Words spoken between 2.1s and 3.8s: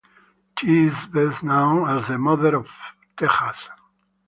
Mother of Texas.